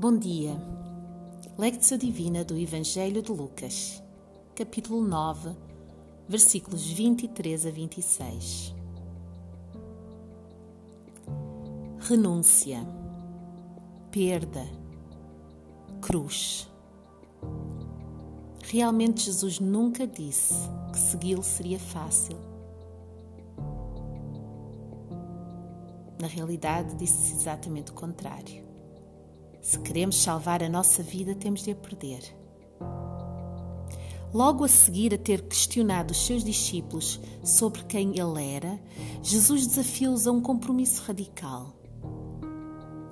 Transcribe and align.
Bom 0.00 0.16
dia. 0.16 0.56
Lectio 1.58 1.98
Divina 1.98 2.42
do 2.42 2.56
Evangelho 2.56 3.20
de 3.20 3.30
Lucas, 3.30 4.02
capítulo 4.56 5.02
9, 5.02 5.54
versículos 6.26 6.90
23 6.90 7.66
a 7.66 7.70
26. 7.70 8.74
Renúncia, 11.98 12.78
perda, 14.10 14.66
cruz. 16.00 16.66
Realmente 18.70 19.26
Jesus 19.26 19.60
nunca 19.60 20.06
disse 20.06 20.54
que 20.94 20.98
segui-lo 20.98 21.42
seria 21.42 21.78
fácil. 21.78 22.38
Na 26.18 26.26
realidade, 26.26 26.96
disse 26.96 27.34
exatamente 27.34 27.90
o 27.90 27.94
contrário. 27.94 28.69
Se 29.60 29.78
queremos 29.78 30.16
salvar 30.16 30.62
a 30.62 30.68
nossa 30.68 31.02
vida, 31.02 31.34
temos 31.34 31.62
de 31.62 31.72
a 31.72 31.74
perder. 31.74 32.22
Logo 34.32 34.64
a 34.64 34.68
seguir 34.68 35.12
a 35.12 35.18
ter 35.18 35.42
questionado 35.42 36.12
os 36.12 36.24
seus 36.24 36.42
discípulos 36.42 37.20
sobre 37.44 37.82
quem 37.84 38.18
ele 38.18 38.42
era, 38.42 38.80
Jesus 39.22 39.66
desafiou-os 39.66 40.26
a 40.26 40.32
um 40.32 40.40
compromisso 40.40 41.02
radical. 41.02 41.74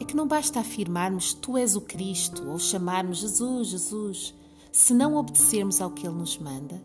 É 0.00 0.04
que 0.04 0.16
não 0.16 0.26
basta 0.26 0.58
afirmarmos 0.58 1.32
Tu 1.32 1.58
és 1.58 1.76
o 1.76 1.80
Cristo 1.82 2.48
ou 2.48 2.58
chamarmos 2.58 3.18
Jesus, 3.18 3.68
Jesus, 3.68 4.34
se 4.72 4.92
não 4.94 5.14
obedecermos 5.14 5.80
ao 5.80 5.90
que 5.90 6.06
Ele 6.06 6.16
nos 6.16 6.38
manda, 6.38 6.82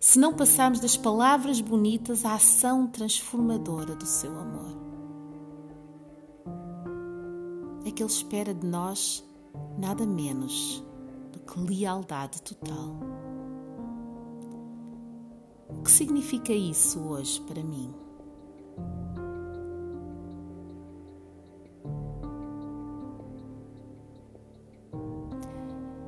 se 0.00 0.18
não 0.18 0.32
passarmos 0.32 0.80
das 0.80 0.96
palavras 0.96 1.60
bonitas 1.60 2.24
à 2.24 2.34
ação 2.34 2.86
transformadora 2.86 3.94
do 3.94 4.06
Seu 4.06 4.38
amor 4.38 4.93
é 7.84 7.90
que 7.90 8.02
Ele 8.02 8.10
espera 8.10 8.54
de 8.54 8.66
nós 8.66 9.24
nada 9.78 10.06
menos 10.06 10.82
do 11.32 11.38
que 11.40 11.60
lealdade 11.60 12.40
total. 12.42 12.96
O 15.68 15.82
que 15.82 15.90
significa 15.90 16.52
isso 16.52 17.00
hoje 17.00 17.40
para 17.42 17.62
mim? 17.62 17.94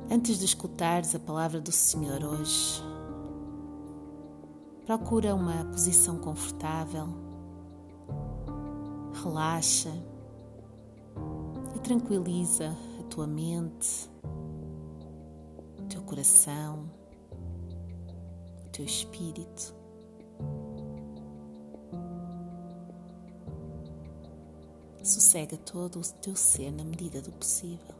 Antes 0.09 0.39
de 0.39 0.45
escutares 0.45 1.13
a 1.13 1.19
palavra 1.19 1.59
do 1.59 1.71
Senhor 1.71 2.23
hoje, 2.23 2.81
procura 4.85 5.35
uma 5.35 5.65
posição 5.65 6.17
confortável, 6.17 7.07
relaxa 9.21 9.91
tranquiliza 11.87 12.75
a 12.99 13.03
tua 13.03 13.25
mente, 13.25 14.09
o 15.79 15.83
teu 15.83 16.01
coração, 16.01 16.91
o 18.65 18.69
teu 18.73 18.83
espírito. 18.83 19.73
Sossega 25.01 25.55
todo 25.55 26.01
o 26.01 26.13
teu 26.21 26.35
ser 26.35 26.73
na 26.73 26.83
medida 26.83 27.21
do 27.21 27.31
possível. 27.31 27.95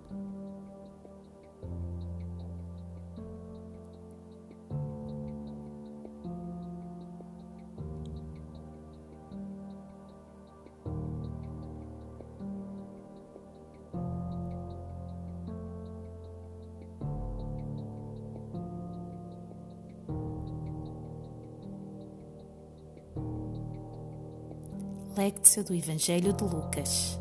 Lectio 25.18 25.64
do 25.64 25.74
Evangelho 25.74 26.32
de 26.32 26.44
Lucas, 26.44 27.20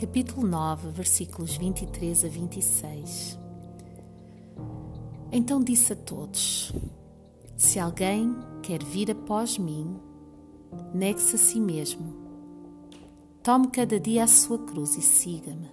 capítulo 0.00 0.46
9, 0.46 0.90
versículos 0.90 1.56
23 1.56 2.24
a 2.24 2.28
26. 2.28 3.40
Então 5.32 5.60
disse 5.60 5.94
a 5.94 5.96
todos: 5.96 6.72
Se 7.56 7.80
alguém 7.80 8.36
quer 8.62 8.84
vir 8.84 9.10
após 9.10 9.58
mim, 9.58 9.98
negue-se 10.94 11.34
a 11.34 11.38
si 11.38 11.58
mesmo. 11.58 12.14
Tome 13.42 13.66
cada 13.66 13.98
dia 13.98 14.22
a 14.22 14.28
sua 14.28 14.60
cruz 14.60 14.96
e 14.96 15.02
siga-me. 15.02 15.72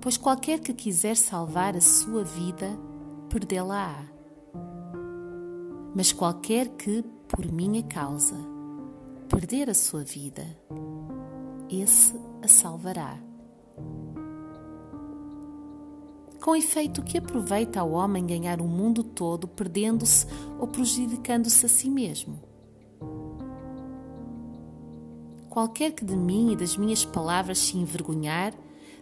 Pois 0.00 0.16
qualquer 0.16 0.60
que 0.60 0.72
quiser 0.72 1.16
salvar 1.16 1.76
a 1.76 1.80
sua 1.80 2.22
vida, 2.22 2.78
perdê-la-á. 3.28 4.06
Mas 5.92 6.12
qualquer 6.12 6.68
que, 6.68 7.02
por 7.26 7.50
minha 7.50 7.82
causa, 7.82 8.54
perder 9.26 9.68
a 9.68 9.74
sua 9.74 10.04
vida, 10.04 10.46
esse 11.70 12.14
a 12.42 12.48
salvará. 12.48 13.18
Com 16.40 16.54
efeito, 16.54 17.02
que 17.02 17.18
aproveita 17.18 17.80
ao 17.80 17.90
homem 17.90 18.24
ganhar 18.24 18.60
o 18.60 18.68
mundo 18.68 19.02
todo 19.02 19.48
perdendo-se 19.48 20.26
ou 20.60 20.68
prejudicando-se 20.68 21.66
a 21.66 21.68
si 21.68 21.90
mesmo? 21.90 22.40
Qualquer 25.50 25.92
que 25.92 26.04
de 26.04 26.14
mim 26.14 26.52
e 26.52 26.56
das 26.56 26.76
minhas 26.76 27.04
palavras 27.04 27.58
se 27.58 27.76
envergonhar, 27.76 28.54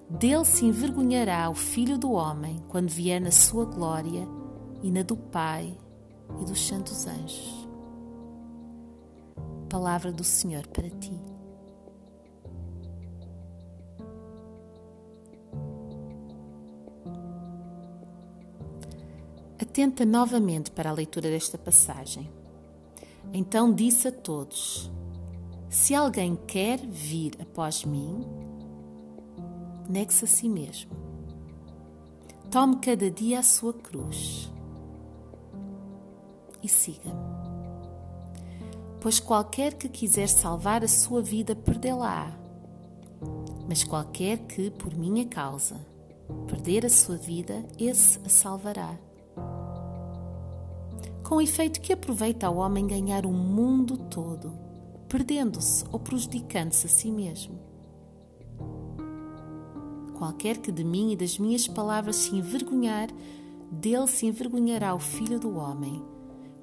dele 0.09 0.45
se 0.45 0.65
envergonhará 0.65 1.51
o 1.51 1.55
Filho 1.55 1.99
do 1.99 2.13
Homem 2.13 2.65
quando 2.69 2.89
vier 2.89 3.21
na 3.21 3.33
sua 3.33 3.65
glória 3.65 4.27
e 4.83 4.91
na 4.91 5.03
do 5.03 5.17
Pai 5.17 5.77
e 6.41 6.45
dos 6.45 6.67
santos 6.67 7.07
anjos 7.07 7.64
palavra 9.65 10.13
do 10.13 10.25
Senhor 10.25 10.67
para 10.69 10.89
ti. 10.91 11.13
Atenta 19.61 20.05
novamente 20.05 20.71
para 20.71 20.91
a 20.91 20.93
leitura 20.93 21.29
desta 21.29 21.59
passagem. 21.59 22.31
Então 23.33 23.73
disse 23.73 24.09
a 24.09 24.13
todos: 24.13 24.91
Se 25.69 25.95
alguém 25.95 26.37
quer 26.47 26.79
vir 26.79 27.33
após 27.41 27.85
mim, 27.85 28.25
negue-se 29.89 30.25
a 30.25 30.29
si 30.29 30.49
mesmo. 30.49 30.93
Tome 32.51 32.77
cada 32.77 33.11
dia 33.11 33.41
a 33.41 33.43
sua 33.43 33.73
cruz 33.73 34.49
e 36.63 36.69
siga-me 36.69 37.44
pois 39.05 39.21
qualquer 39.21 39.75
que 39.75 39.87
quiser 39.87 40.27
salvar 40.31 40.83
a 40.83 40.89
sua 40.89 41.21
vida 41.21 41.55
perdê-la-á. 41.55 42.33
Mas 43.69 43.85
qualquer 43.85 44.39
que, 44.47 44.71
por 44.71 44.97
minha 44.97 45.27
causa, 45.27 45.77
perder 46.47 46.87
a 46.87 46.89
sua 46.89 47.19
vida, 47.19 47.67
esse 47.79 48.19
a 48.25 48.31
salvará. 48.31 48.99
Com 51.23 51.39
efeito 51.39 51.83
que 51.83 51.93
aproveita 51.93 52.47
ao 52.47 52.57
homem 52.57 52.87
ganhar 52.87 53.27
o 53.27 53.31
mundo 53.31 53.99
todo, 53.99 54.55
perdendo-se 55.07 55.85
ou 55.93 56.01
prejudicando-se 56.01 56.87
a 56.87 56.89
si 56.89 57.11
mesmo. 57.11 57.59
Qualquer 60.15 60.57
que 60.57 60.73
de 60.73 60.83
mim 60.83 61.13
e 61.13 61.17
das 61.17 61.39
minhas 61.39 61.69
palavras 61.69 62.17
se 62.17 62.35
envergonhar, 62.35 63.11
dele 63.71 64.07
se 64.07 64.25
envergonhará 64.25 64.95
o 64.95 64.99
Filho 64.99 65.39
do 65.39 65.59
Homem 65.59 66.14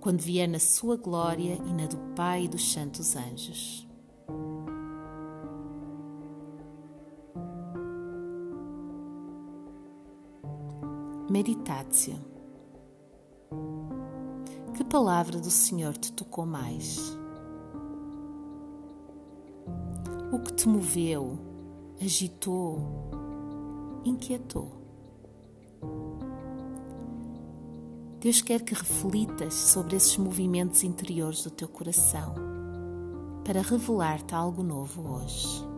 quando 0.01 0.19
vier 0.19 0.49
na 0.49 0.57
sua 0.57 0.97
glória 0.97 1.53
e 1.63 1.73
na 1.73 1.85
do 1.85 1.97
Pai 2.15 2.45
e 2.45 2.47
dos 2.47 2.73
santos 2.73 3.15
anjos. 3.15 3.87
Meditácio. 11.29 12.15
Que 14.73 14.83
palavra 14.83 15.39
do 15.39 15.51
Senhor 15.51 15.95
te 15.95 16.11
tocou 16.11 16.47
mais? 16.47 17.15
O 20.33 20.39
que 20.39 20.51
te 20.53 20.67
moveu, 20.67 21.37
agitou, 22.01 22.79
inquietou? 24.03 24.80
Deus 28.21 28.39
quer 28.39 28.61
que 28.61 28.75
reflitas 28.75 29.55
sobre 29.55 29.95
esses 29.95 30.15
movimentos 30.15 30.83
interiores 30.83 31.41
do 31.41 31.49
teu 31.49 31.67
coração 31.67 32.35
para 33.43 33.63
revelar-te 33.63 34.35
algo 34.35 34.61
novo 34.61 35.15
hoje. 35.15 35.70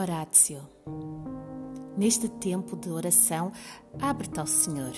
Horácio. 0.00 0.62
Neste 1.94 2.26
tempo 2.26 2.74
de 2.74 2.88
oração, 2.88 3.52
abre-te 4.00 4.40
ao 4.40 4.46
Senhor. 4.46 4.94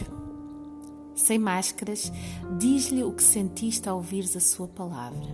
Sem 1.17 1.41
máscaras, 1.41 2.13
diz-lhe 2.57 3.03
o 3.03 3.13
que 3.13 3.23
sentiste 3.23 3.89
ao 3.89 3.97
ouvires 3.97 4.37
a 4.37 4.41
sua 4.41 4.69
palavra. 4.69 5.27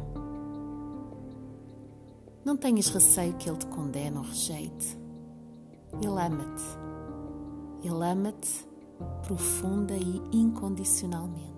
Não 2.47 2.57
tenhas 2.57 2.89
receio 2.89 3.35
que 3.35 3.51
ele 3.51 3.59
te 3.59 3.67
condene 3.67 4.17
ou 4.17 4.23
rejeite. 4.23 4.99
Ele 6.01 6.07
ama-te. 6.07 6.65
Ele 7.83 8.11
ama-te 8.11 8.67
profunda 9.27 9.95
e 9.95 10.23
incondicionalmente. 10.33 11.58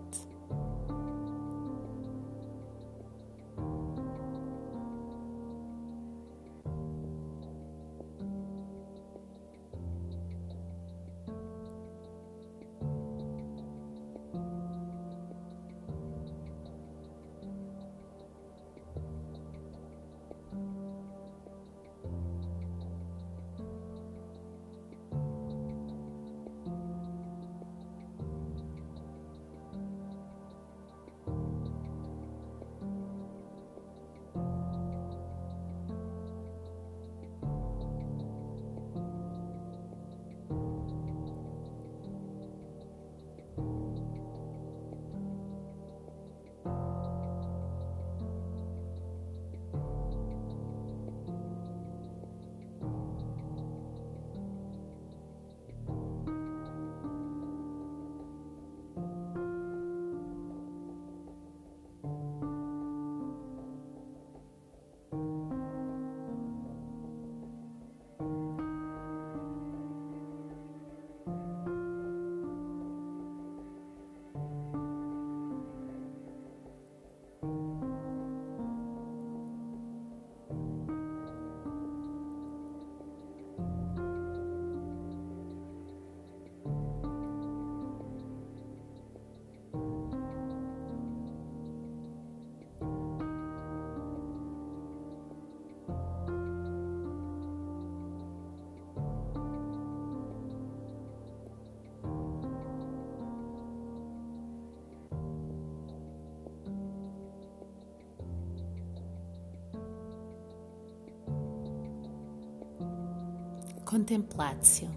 Contemplatio. 113.91 114.89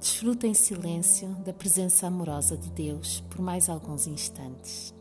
Desfruta 0.00 0.46
em 0.46 0.54
silêncio 0.54 1.28
da 1.44 1.52
presença 1.52 2.06
amorosa 2.06 2.56
de 2.56 2.70
Deus 2.70 3.20
por 3.28 3.42
mais 3.42 3.68
alguns 3.68 4.06
instantes. 4.06 4.94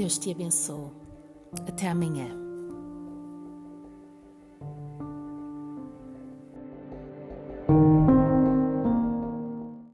Deus 0.00 0.16
te 0.16 0.30
abençoe. 0.30 0.90
Até 1.68 1.88
amanhã. 1.88 2.49